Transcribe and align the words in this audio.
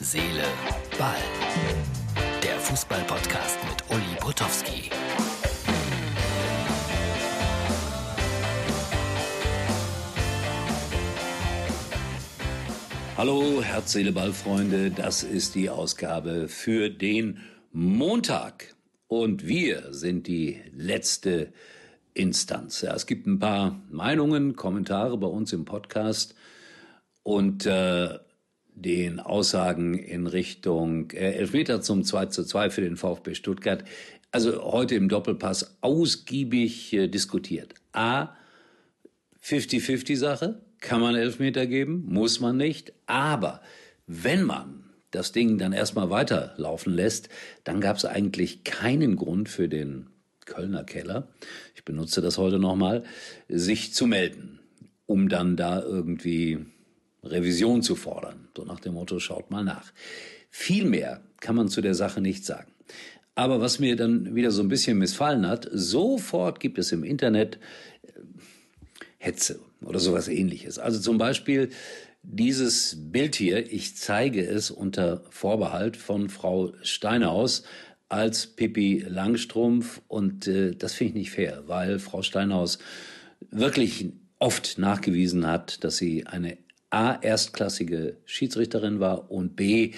Seele, 0.00 0.44
Ball. 0.96 1.16
Der 2.40 2.56
Fußball-Podcast 2.60 3.58
mit 3.68 3.82
Uli 3.90 4.16
Potowski. 4.20 4.90
Hallo, 13.16 13.60
Herz, 13.60 13.90
Seele, 13.90 14.12
Ball, 14.12 14.32
Freunde. 14.32 14.92
Das 14.92 15.24
ist 15.24 15.56
die 15.56 15.68
Ausgabe 15.68 16.46
für 16.46 16.90
den 16.90 17.40
Montag. 17.72 18.76
Und 19.08 19.48
wir 19.48 19.92
sind 19.92 20.28
die 20.28 20.62
letzte 20.76 21.52
Instanz. 22.14 22.82
Ja, 22.82 22.94
es 22.94 23.06
gibt 23.06 23.26
ein 23.26 23.40
paar 23.40 23.82
Meinungen, 23.90 24.54
Kommentare 24.54 25.18
bei 25.18 25.26
uns 25.26 25.52
im 25.52 25.64
Podcast 25.64 26.36
und 27.24 27.66
äh, 27.66 28.16
den 28.82 29.20
Aussagen 29.20 29.94
in 29.94 30.26
Richtung 30.26 31.10
äh, 31.10 31.32
Elfmeter 31.32 31.80
zum 31.80 32.04
2 32.04 32.26
zu 32.26 32.44
2 32.44 32.70
für 32.70 32.80
den 32.80 32.96
VfB 32.96 33.34
Stuttgart. 33.34 33.84
Also 34.30 34.62
heute 34.62 34.94
im 34.94 35.08
Doppelpass 35.08 35.78
ausgiebig 35.80 36.92
äh, 36.92 37.08
diskutiert. 37.08 37.74
A, 37.92 38.36
50-50 39.42 40.16
Sache. 40.16 40.60
Kann 40.80 41.00
man 41.00 41.16
Elfmeter 41.16 41.66
geben? 41.66 42.04
Muss 42.06 42.40
man 42.40 42.56
nicht. 42.56 42.92
Aber 43.06 43.60
wenn 44.06 44.44
man 44.44 44.84
das 45.10 45.32
Ding 45.32 45.58
dann 45.58 45.72
erstmal 45.72 46.10
weiterlaufen 46.10 46.92
lässt, 46.92 47.28
dann 47.64 47.80
gab 47.80 47.96
es 47.96 48.04
eigentlich 48.04 48.64
keinen 48.64 49.16
Grund 49.16 49.48
für 49.48 49.68
den 49.68 50.08
Kölner 50.48 50.84
Keller, 50.84 51.28
ich 51.74 51.84
benutze 51.84 52.20
das 52.20 52.38
heute 52.38 52.58
nochmal, 52.58 53.04
sich 53.48 53.92
zu 53.92 54.06
melden, 54.06 54.58
um 55.06 55.28
dann 55.28 55.56
da 55.56 55.82
irgendwie 55.82 56.66
Revision 57.22 57.82
zu 57.82 57.96
fordern. 57.96 58.48
So 58.56 58.64
nach 58.64 58.80
dem 58.80 58.94
Motto, 58.94 59.18
schaut 59.18 59.50
mal 59.50 59.64
nach. 59.64 59.92
Viel 60.50 60.84
mehr 60.84 61.22
kann 61.40 61.56
man 61.56 61.68
zu 61.68 61.80
der 61.80 61.94
Sache 61.94 62.20
nicht 62.20 62.44
sagen. 62.44 62.72
Aber 63.34 63.60
was 63.60 63.78
mir 63.78 63.94
dann 63.94 64.34
wieder 64.34 64.50
so 64.50 64.62
ein 64.62 64.68
bisschen 64.68 64.98
missfallen 64.98 65.46
hat, 65.46 65.68
sofort 65.72 66.58
gibt 66.58 66.78
es 66.78 66.90
im 66.90 67.04
Internet 67.04 67.58
äh, 68.02 68.10
Hetze 69.18 69.60
oder 69.80 70.00
sowas 70.00 70.26
ähnliches. 70.26 70.78
Also 70.78 70.98
zum 70.98 71.18
Beispiel 71.18 71.70
dieses 72.22 72.96
Bild 73.12 73.36
hier, 73.36 73.72
ich 73.72 73.96
zeige 73.96 74.44
es 74.44 74.70
unter 74.70 75.22
Vorbehalt 75.30 75.96
von 75.96 76.28
Frau 76.28 76.72
Steinhaus 76.82 77.62
als 78.08 78.46
Pippi 78.46 79.04
Langstrumpf 79.06 80.00
und 80.08 80.46
äh, 80.48 80.74
das 80.74 80.94
finde 80.94 81.10
ich 81.10 81.14
nicht 81.14 81.30
fair, 81.30 81.64
weil 81.66 81.98
Frau 81.98 82.22
Steinhaus 82.22 82.78
wirklich 83.50 84.12
oft 84.38 84.78
nachgewiesen 84.78 85.46
hat, 85.46 85.84
dass 85.84 85.96
sie 85.96 86.26
eine 86.26 86.58
A 86.90 87.14
erstklassige 87.20 88.16
Schiedsrichterin 88.24 89.00
war 89.00 89.30
und 89.30 89.56
B 89.56 89.92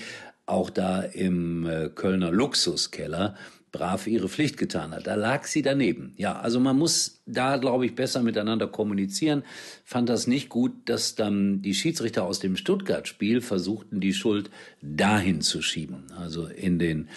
auch 0.47 0.71
da 0.71 1.03
im 1.03 1.67
äh, 1.67 1.89
Kölner 1.89 2.33
Luxuskeller 2.33 3.37
brav 3.73 4.07
ihre 4.07 4.29
Pflicht 4.29 4.57
getan 4.57 4.93
hat. 4.93 5.07
Da 5.07 5.15
lag 5.15 5.45
sie 5.45 5.63
daneben. 5.63 6.15
Ja, 6.17 6.41
also 6.41 6.59
man 6.59 6.77
muss 6.77 7.23
da, 7.27 7.57
glaube 7.57 7.87
ich, 7.87 7.95
besser 7.95 8.23
miteinander 8.23 8.67
kommunizieren. 8.67 9.45
Fand 9.85 10.09
das 10.09 10.27
nicht 10.27 10.49
gut, 10.49 10.73
dass 10.87 11.15
dann 11.15 11.63
die 11.63 11.75
Schiedsrichter 11.75 12.25
aus 12.25 12.41
dem 12.41 12.57
Stuttgart-Spiel 12.57 13.41
versuchten, 13.41 14.01
die 14.01 14.13
Schuld 14.13 14.51
dahin 14.83 15.41
zu 15.41 15.63
schieben, 15.63 16.07
also 16.19 16.47
in 16.47 16.79
den 16.79 17.09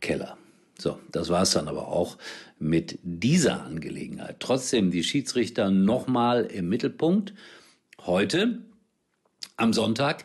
Keller. 0.00 0.38
So, 0.78 0.98
das 1.10 1.28
war's 1.28 1.50
dann 1.50 1.68
aber 1.68 1.88
auch 1.88 2.18
mit 2.58 2.98
dieser 3.02 3.64
Angelegenheit. 3.64 4.36
Trotzdem 4.38 4.90
die 4.90 5.02
Schiedsrichter 5.02 5.70
nochmal 5.70 6.44
im 6.44 6.68
Mittelpunkt. 6.68 7.34
Heute 8.06 8.60
am 9.56 9.72
Sonntag. 9.72 10.24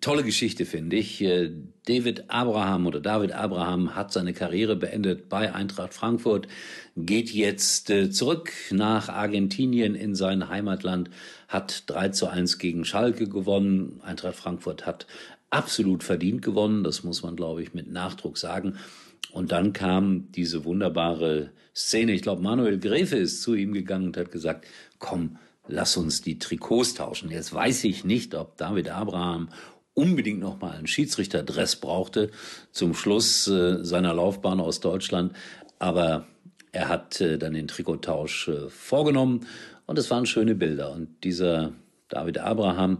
Tolle 0.00 0.24
Geschichte, 0.24 0.64
finde 0.64 0.96
ich. 0.96 1.20
Äh, 1.20 1.50
David 1.86 2.30
Abraham 2.30 2.86
oder 2.86 3.00
David 3.00 3.32
Abraham 3.32 3.94
hat 3.94 4.12
seine 4.12 4.32
Karriere 4.32 4.76
beendet 4.76 5.28
bei 5.28 5.54
Eintracht 5.54 5.92
Frankfurt, 5.92 6.48
geht 6.96 7.30
jetzt 7.30 7.90
äh, 7.90 8.10
zurück 8.10 8.52
nach 8.70 9.10
Argentinien 9.10 9.94
in 9.94 10.14
sein 10.14 10.48
Heimatland, 10.48 11.10
hat 11.48 11.84
3 11.88 12.08
zu 12.10 12.28
1 12.28 12.58
gegen 12.58 12.86
Schalke 12.86 13.28
gewonnen. 13.28 14.00
Eintracht 14.02 14.36
Frankfurt 14.36 14.86
hat 14.86 15.06
absolut 15.50 16.02
verdient 16.02 16.40
gewonnen, 16.40 16.82
das 16.82 17.04
muss 17.04 17.22
man, 17.22 17.36
glaube 17.36 17.62
ich, 17.62 17.74
mit 17.74 17.90
Nachdruck 17.90 18.38
sagen. 18.38 18.78
Und 19.32 19.52
dann 19.52 19.72
kam 19.72 20.30
diese 20.32 20.64
wunderbare 20.64 21.50
Szene. 21.74 22.12
Ich 22.12 22.22
glaube, 22.22 22.40
Manuel 22.40 22.78
Gräfe 22.78 23.16
ist 23.16 23.42
zu 23.42 23.54
ihm 23.54 23.72
gegangen 23.72 24.06
und 24.06 24.16
hat 24.16 24.30
gesagt, 24.30 24.66
komm, 24.98 25.38
lass 25.66 25.96
uns 25.96 26.22
die 26.22 26.38
Trikots 26.38 26.94
tauschen. 26.94 27.30
Jetzt 27.30 27.52
weiß 27.52 27.84
ich 27.84 28.04
nicht, 28.04 28.34
ob 28.34 28.56
David 28.56 28.90
Abraham 28.90 29.48
unbedingt 29.94 30.40
noch 30.40 30.60
mal 30.60 30.72
einen 30.72 30.86
Schiedsrichterdress 30.86 31.76
brauchte 31.76 32.30
zum 32.72 32.94
Schluss 32.94 33.46
äh, 33.46 33.84
seiner 33.84 34.12
Laufbahn 34.14 34.60
aus 34.60 34.80
Deutschland, 34.80 35.34
aber 35.78 36.26
er 36.72 36.88
hat 36.88 37.20
äh, 37.20 37.38
dann 37.38 37.54
den 37.54 37.68
Trikottausch 37.68 38.48
äh, 38.48 38.68
vorgenommen 38.68 39.46
und 39.86 39.98
es 39.98 40.10
waren 40.10 40.26
schöne 40.26 40.54
Bilder 40.54 40.92
und 40.92 41.22
dieser 41.22 41.72
David 42.08 42.38
Abraham 42.38 42.98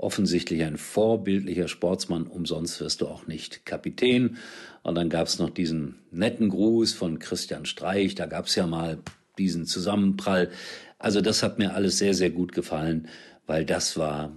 offensichtlich 0.00 0.62
ein 0.62 0.78
vorbildlicher 0.78 1.68
Sportsmann, 1.68 2.26
umsonst 2.26 2.80
wirst 2.80 3.02
du 3.02 3.06
auch 3.06 3.26
nicht 3.26 3.66
Kapitän. 3.66 4.38
Und 4.82 4.94
dann 4.94 5.10
gab's 5.10 5.38
noch 5.38 5.50
diesen 5.50 5.96
netten 6.10 6.48
Gruß 6.48 6.94
von 6.94 7.18
Christian 7.18 7.66
Streich, 7.66 8.14
da 8.14 8.24
gab's 8.24 8.54
ja 8.54 8.66
mal 8.66 8.98
diesen 9.40 9.66
Zusammenprall. 9.66 10.50
Also 10.98 11.20
das 11.20 11.42
hat 11.42 11.58
mir 11.58 11.74
alles 11.74 11.98
sehr, 11.98 12.14
sehr 12.14 12.30
gut 12.30 12.52
gefallen, 12.52 13.08
weil 13.46 13.64
das 13.64 13.96
war 13.96 14.32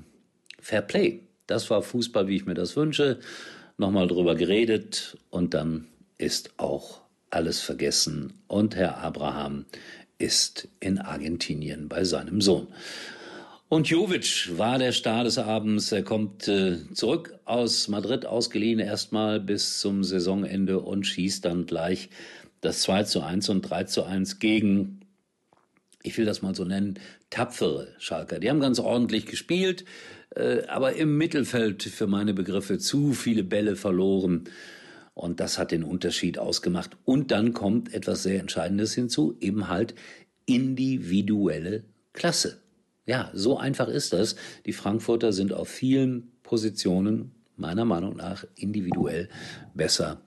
Fair 0.59 0.81
Play. 0.81 1.19
Das 1.45 1.69
war 1.69 1.81
Fußball, 1.81 2.27
wie 2.27 2.37
ich 2.37 2.45
mir 2.45 2.53
das 2.53 2.75
wünsche. 2.77 3.19
Nochmal 3.77 4.07
drüber 4.07 4.35
geredet 4.35 5.17
und 5.29 5.53
dann 5.53 5.87
ist 6.17 6.51
auch 6.57 7.01
alles 7.29 7.59
vergessen 7.59 8.33
und 8.47 8.75
Herr 8.75 8.99
Abraham 8.99 9.65
ist 10.19 10.69
in 10.79 10.99
Argentinien 10.99 11.89
bei 11.89 12.03
seinem 12.05 12.39
Sohn. 12.39 12.67
Und 13.67 13.89
Jovic 13.89 14.51
war 14.55 14.77
der 14.77 14.91
Star 14.91 15.23
des 15.23 15.39
Abends. 15.39 15.91
Er 15.91 16.03
kommt 16.03 16.47
äh, 16.47 16.77
zurück 16.93 17.39
aus 17.43 17.87
Madrid, 17.87 18.25
ausgeliehen 18.25 18.79
erstmal 18.79 19.39
bis 19.39 19.79
zum 19.79 20.03
Saisonende 20.03 20.79
und 20.79 21.07
schießt 21.07 21.43
dann 21.43 21.65
gleich 21.65 22.09
das 22.63 22.81
2 22.81 23.03
zu 23.03 23.21
1 23.21 23.49
und 23.49 23.61
3 23.61 23.83
zu 23.85 24.03
1 24.03 24.39
gegen 24.39 25.03
ich 26.03 26.17
will 26.17 26.25
das 26.25 26.41
mal 26.41 26.53
so 26.53 26.65
nennen, 26.65 26.99
tapfere 27.29 27.87
Schalker. 27.97 28.39
Die 28.39 28.49
haben 28.49 28.59
ganz 28.59 28.79
ordentlich 28.79 29.25
gespielt, 29.25 29.85
äh, 30.35 30.65
aber 30.67 30.93
im 30.93 31.17
Mittelfeld 31.17 31.83
für 31.83 32.07
meine 32.07 32.33
Begriffe 32.33 32.77
zu 32.77 33.13
viele 33.13 33.43
Bälle 33.43 33.75
verloren. 33.75 34.43
Und 35.15 35.39
das 35.39 35.57
hat 35.57 35.71
den 35.71 35.83
Unterschied 35.83 36.37
ausgemacht. 36.37 36.97
Und 37.05 37.31
dann 37.31 37.53
kommt 37.53 37.93
etwas 37.93 38.23
sehr 38.23 38.39
Entscheidendes 38.39 38.93
hinzu, 38.93 39.37
eben 39.39 39.69
halt 39.69 39.95
individuelle 40.45 41.85
Klasse. 42.11 42.61
Ja, 43.05 43.31
so 43.33 43.57
einfach 43.57 43.87
ist 43.87 44.13
das. 44.13 44.35
Die 44.65 44.73
Frankfurter 44.73 45.33
sind 45.33 45.53
auf 45.53 45.69
vielen 45.69 46.31
Positionen 46.43 47.31
meiner 47.55 47.85
Meinung 47.85 48.15
nach 48.17 48.45
individuell 48.55 49.29
besser 49.73 50.21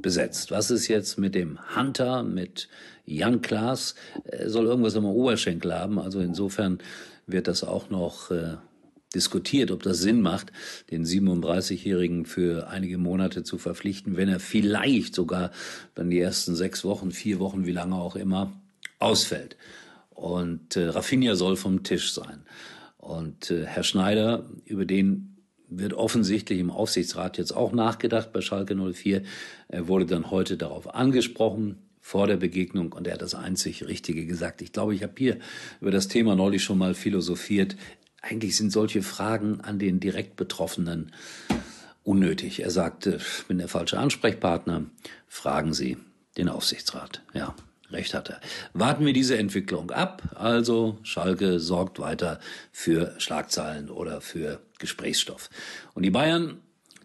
besetzt. 0.00 0.50
Was 0.50 0.70
ist 0.70 0.88
jetzt 0.88 1.18
mit 1.18 1.34
dem 1.34 1.58
Hunter, 1.76 2.22
mit 2.22 2.68
Jan 3.04 3.42
Klaas? 3.42 3.94
Er 4.24 4.50
soll 4.50 4.66
irgendwas 4.66 4.96
am 4.96 5.04
Oberschenkel 5.04 5.74
haben. 5.74 5.98
Also 5.98 6.20
insofern 6.20 6.78
wird 7.26 7.48
das 7.48 7.64
auch 7.64 7.90
noch 7.90 8.30
äh, 8.30 8.56
diskutiert, 9.14 9.70
ob 9.70 9.82
das 9.82 9.98
Sinn 9.98 10.20
macht, 10.20 10.52
den 10.90 11.04
37-Jährigen 11.04 12.24
für 12.26 12.68
einige 12.68 12.98
Monate 12.98 13.42
zu 13.42 13.58
verpflichten, 13.58 14.16
wenn 14.16 14.28
er 14.28 14.40
vielleicht 14.40 15.14
sogar 15.14 15.50
dann 15.94 16.10
die 16.10 16.20
ersten 16.20 16.54
sechs 16.54 16.84
Wochen, 16.84 17.10
vier 17.10 17.38
Wochen, 17.38 17.66
wie 17.66 17.72
lange 17.72 17.96
auch 17.96 18.16
immer, 18.16 18.52
ausfällt. 18.98 19.56
Und 20.10 20.76
äh, 20.76 20.88
Rafinha 20.88 21.34
soll 21.34 21.56
vom 21.56 21.82
Tisch 21.82 22.12
sein. 22.12 22.44
Und 22.98 23.50
äh, 23.50 23.66
Herr 23.66 23.82
Schneider, 23.82 24.46
über 24.64 24.84
den 24.84 25.31
wird 25.78 25.94
offensichtlich 25.94 26.58
im 26.58 26.70
Aufsichtsrat 26.70 27.38
jetzt 27.38 27.52
auch 27.52 27.72
nachgedacht 27.72 28.32
bei 28.32 28.40
Schalke 28.40 28.74
04. 28.74 29.22
Er 29.68 29.88
wurde 29.88 30.06
dann 30.06 30.30
heute 30.30 30.56
darauf 30.56 30.94
angesprochen 30.94 31.78
vor 32.00 32.26
der 32.26 32.36
Begegnung 32.36 32.92
und 32.92 33.06
er 33.06 33.14
hat 33.14 33.22
das 33.22 33.34
einzig 33.34 33.86
Richtige 33.86 34.26
gesagt. 34.26 34.60
Ich 34.60 34.72
glaube, 34.72 34.94
ich 34.94 35.02
habe 35.02 35.14
hier 35.16 35.38
über 35.80 35.90
das 35.90 36.08
Thema 36.08 36.34
neulich 36.34 36.62
schon 36.62 36.78
mal 36.78 36.94
philosophiert. 36.94 37.76
Eigentlich 38.20 38.56
sind 38.56 38.70
solche 38.70 39.02
Fragen 39.02 39.60
an 39.60 39.78
den 39.78 40.00
direkt 40.00 40.36
Betroffenen 40.36 41.12
unnötig. 42.04 42.62
Er 42.62 42.70
sagte, 42.70 43.18
ich 43.18 43.46
bin 43.46 43.58
der 43.58 43.68
falsche 43.68 43.98
Ansprechpartner. 43.98 44.84
Fragen 45.28 45.72
Sie 45.72 45.96
den 46.36 46.48
Aufsichtsrat. 46.48 47.22
Ja, 47.34 47.54
Recht 47.92 48.14
hat 48.14 48.30
er. 48.30 48.40
Warten 48.72 49.06
wir 49.06 49.12
diese 49.12 49.36
Entwicklung 49.38 49.90
ab. 49.90 50.22
Also 50.34 50.98
Schalke 51.02 51.60
sorgt 51.60 51.98
weiter 51.98 52.40
für 52.72 53.14
Schlagzeilen 53.18 53.90
oder 53.90 54.20
für 54.20 54.60
Gesprächsstoff. 54.78 55.50
Und 55.94 56.02
die 56.02 56.10
Bayern, 56.10 56.58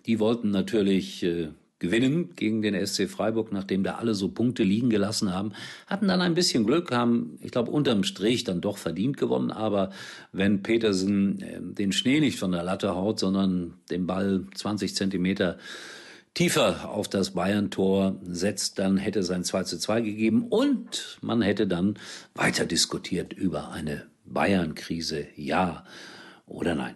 die 0.05 0.19
wollten 0.19 0.51
natürlich 0.51 1.23
äh, 1.23 1.49
gewinnen 1.79 2.35
gegen 2.35 2.61
den 2.61 2.85
SC 2.85 3.07
Freiburg, 3.07 3.51
nachdem 3.51 3.83
da 3.83 3.95
alle 3.95 4.15
so 4.15 4.29
Punkte 4.29 4.63
liegen 4.63 4.89
gelassen 4.89 5.31
haben. 5.33 5.53
Hatten 5.85 6.07
dann 6.07 6.21
ein 6.21 6.33
bisschen 6.33 6.65
Glück, 6.65 6.91
haben, 6.91 7.37
ich 7.41 7.51
glaube, 7.51 7.71
unterm 7.71 8.03
Strich 8.03 8.43
dann 8.43 8.61
doch 8.61 8.77
verdient 8.77 9.17
gewonnen. 9.17 9.51
Aber 9.51 9.91
wenn 10.31 10.63
Petersen 10.63 11.41
äh, 11.41 11.59
den 11.61 11.91
Schnee 11.91 12.19
nicht 12.19 12.39
von 12.39 12.51
der 12.51 12.63
Latte 12.63 12.95
haut, 12.95 13.19
sondern 13.19 13.73
den 13.91 14.07
Ball 14.07 14.45
20 14.55 14.95
Zentimeter 14.95 15.57
tiefer 16.37 16.87
auf 16.91 17.07
das 17.07 17.31
Bayern-Tor 17.31 18.17
setzt, 18.21 18.77
dann 18.77 18.97
hätte 18.97 19.17
es 19.17 19.31
ein 19.31 19.43
2 19.43 19.63
zu 19.63 19.79
2 19.79 20.01
gegeben 20.01 20.45
und 20.47 21.17
man 21.19 21.41
hätte 21.41 21.65
dann 21.65 21.97
weiter 22.35 22.67
diskutiert 22.67 23.33
über 23.33 23.71
eine 23.71 24.05
Bayern-Krise, 24.25 25.25
ja 25.35 25.83
oder 26.45 26.75
nein. 26.75 26.93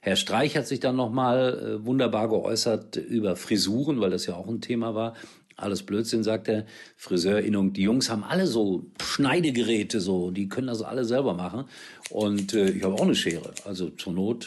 Herr 0.00 0.16
Streich 0.16 0.56
hat 0.56 0.66
sich 0.66 0.80
dann 0.80 0.96
nochmal 0.96 1.80
äh, 1.82 1.84
wunderbar 1.84 2.30
geäußert 2.30 2.96
über 2.96 3.36
Frisuren, 3.36 4.00
weil 4.00 4.08
das 4.08 4.24
ja 4.24 4.36
auch 4.36 4.48
ein 4.48 4.62
Thema 4.62 4.94
war. 4.94 5.12
Alles 5.54 5.82
Blödsinn, 5.82 6.22
sagt 6.22 6.48
er. 6.48 6.64
Friseurinnung. 6.96 7.74
Die 7.74 7.82
Jungs 7.82 8.08
haben 8.08 8.24
alle 8.24 8.46
so 8.46 8.86
Schneidegeräte, 9.02 10.00
so, 10.00 10.30
die 10.30 10.48
können 10.48 10.68
das 10.68 10.80
alle 10.80 11.04
selber 11.04 11.34
machen. 11.34 11.64
Und 12.08 12.54
äh, 12.54 12.70
ich 12.70 12.84
habe 12.84 12.94
auch 12.94 13.02
eine 13.02 13.14
Schere. 13.14 13.52
Also 13.66 13.90
zur 13.90 14.14
Not 14.14 14.46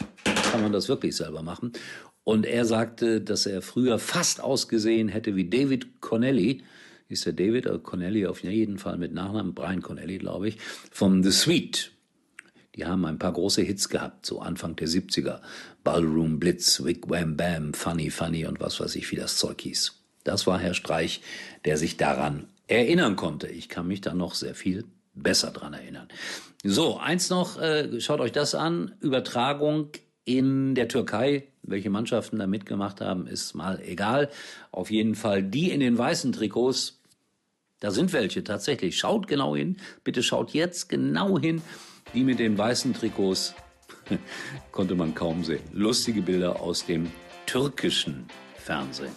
kann 0.51 0.63
man 0.63 0.71
das 0.71 0.89
wirklich 0.89 1.15
selber 1.15 1.43
machen. 1.43 1.73
Und 2.31 2.45
er 2.45 2.63
sagte, 2.63 3.19
dass 3.19 3.45
er 3.45 3.61
früher 3.61 3.99
fast 3.99 4.39
ausgesehen 4.39 5.09
hätte 5.09 5.35
wie 5.35 5.49
David 5.49 5.99
Connelly. 5.99 6.63
Ist 7.09 7.25
der 7.25 7.33
David 7.33 7.67
oder 7.67 7.79
Connelly 7.79 8.25
auf 8.25 8.41
jeden 8.41 8.77
Fall 8.77 8.97
mit 8.97 9.13
Nachnamen? 9.13 9.53
Brian 9.53 9.81
Connelly, 9.81 10.17
glaube 10.17 10.47
ich. 10.47 10.57
Von 10.91 11.23
The 11.23 11.31
Sweet. 11.31 11.91
Die 12.75 12.85
haben 12.85 13.03
ein 13.03 13.19
paar 13.19 13.33
große 13.33 13.63
Hits 13.63 13.89
gehabt, 13.89 14.25
so 14.25 14.39
Anfang 14.39 14.77
der 14.77 14.87
70er. 14.87 15.41
Ballroom 15.83 16.39
Blitz, 16.39 16.81
Wig 16.85 17.09
Wham 17.09 17.35
Bam, 17.35 17.73
Funny 17.73 18.09
Funny 18.09 18.45
und 18.45 18.61
was 18.61 18.79
weiß 18.79 18.95
ich, 18.95 19.11
wie 19.11 19.17
das 19.17 19.35
Zeug 19.35 19.59
hieß. 19.59 19.99
Das 20.23 20.47
war 20.47 20.57
Herr 20.57 20.73
Streich, 20.73 21.21
der 21.65 21.75
sich 21.75 21.97
daran 21.97 22.47
erinnern 22.67 23.17
konnte. 23.17 23.47
Ich 23.47 23.67
kann 23.67 23.89
mich 23.89 23.99
da 23.99 24.13
noch 24.13 24.35
sehr 24.35 24.55
viel 24.55 24.85
besser 25.13 25.51
dran 25.51 25.73
erinnern. 25.73 26.07
So, 26.63 26.97
eins 26.97 27.29
noch, 27.29 27.59
äh, 27.59 27.99
schaut 27.99 28.21
euch 28.21 28.31
das 28.31 28.55
an. 28.55 28.95
Übertragung 29.01 29.89
in 30.23 30.75
der 30.75 30.87
Türkei. 30.87 31.50
Welche 31.63 31.89
Mannschaften 31.89 32.39
da 32.39 32.47
mitgemacht 32.47 33.01
haben, 33.01 33.27
ist 33.27 33.53
mal 33.53 33.79
egal. 33.81 34.29
Auf 34.71 34.89
jeden 34.89 35.15
Fall 35.15 35.43
die 35.43 35.71
in 35.71 35.79
den 35.79 35.97
weißen 35.97 36.31
Trikots. 36.31 36.99
Da 37.79 37.91
sind 37.91 38.13
welche 38.13 38.43
tatsächlich. 38.43 38.97
Schaut 38.97 39.27
genau 39.27 39.55
hin. 39.55 39.77
Bitte 40.03 40.23
schaut 40.23 40.51
jetzt 40.51 40.89
genau 40.89 41.39
hin. 41.39 41.61
Die 42.13 42.23
mit 42.23 42.39
den 42.39 42.57
weißen 42.57 42.93
Trikots 42.93 43.53
konnte 44.71 44.95
man 44.95 45.15
kaum 45.15 45.43
sehen. 45.43 45.61
Lustige 45.71 46.21
Bilder 46.21 46.61
aus 46.61 46.85
dem 46.85 47.11
türkischen 47.45 48.25
Fernsehen. 48.55 49.11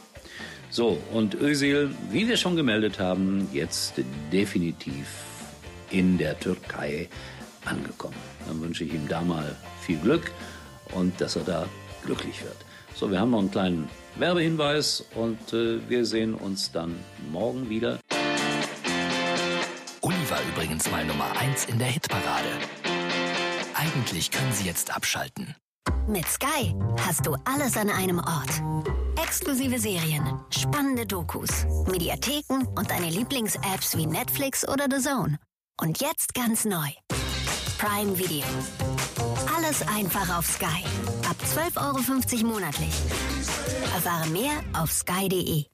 So, 0.71 0.99
und 1.13 1.35
Özil, 1.35 1.91
wie 2.11 2.27
wir 2.29 2.37
schon 2.37 2.57
gemeldet 2.57 2.99
haben, 2.99 3.49
jetzt 3.53 3.95
definitiv 4.33 5.07
in 5.91 6.19
der 6.19 6.39
Türkei 6.39 7.09
angekommen. 7.65 8.17
Dann 8.47 8.61
wünsche 8.61 8.85
ich 8.85 8.93
ihm 8.93 9.07
da 9.09 9.23
mal 9.23 9.55
viel 9.81 9.99
Glück 9.99 10.33
und 10.95 11.21
dass 11.21 11.37
er 11.37 11.45
da 11.45 11.69
glücklich 12.05 12.43
wird. 12.43 12.57
So, 12.95 13.11
wir 13.11 13.21
haben 13.21 13.31
noch 13.31 13.41
einen 13.41 13.51
kleinen 13.51 13.91
Werbehinweis 14.17 15.05
und 15.15 15.53
äh, 15.53 15.81
wir 15.89 16.07
sehen 16.07 16.35
uns 16.35 16.71
dann 16.71 16.99
morgen 17.33 17.69
wieder. 17.69 17.99
Uli 20.01 20.31
war 20.31 20.39
übrigens 20.53 20.91
mal 20.91 21.05
Nummer 21.05 21.31
1 21.39 21.65
in 21.67 21.79
der 21.79 21.89
Hitparade. 21.89 22.49
Eigentlich 23.75 24.31
können 24.31 24.53
Sie 24.53 24.65
jetzt 24.65 24.95
abschalten. 24.95 25.57
Mit 26.07 26.27
Sky 26.27 26.75
hast 27.01 27.27
du 27.27 27.37
alles 27.45 27.77
an 27.77 27.91
einem 27.91 28.19
Ort. 28.19 28.63
Exklusive 29.23 29.79
Serien, 29.79 30.41
spannende 30.51 31.07
Dokus, 31.07 31.67
Mediatheken 31.91 32.67
und 32.77 32.91
deine 32.91 33.09
Lieblings-Apps 33.09 33.97
wie 33.97 34.07
Netflix 34.07 34.69
oder 34.69 34.87
The 34.91 34.99
Zone. 35.03 35.39
Und 35.81 36.01
jetzt 36.01 36.35
ganz 36.35 36.65
neu. 36.65 36.89
Prime 37.79 38.17
Video. 38.19 38.45
Alles 39.57 39.83
einfach 39.89 40.39
auf 40.39 40.47
Sky. 40.47 40.85
Ab 41.35 41.47
12,50 41.77 42.35
Euro 42.39 42.47
monatlich. 42.47 42.95
Erfahre 43.95 44.29
mehr 44.29 44.53
auf 44.73 44.93
sky.de. 44.93 45.65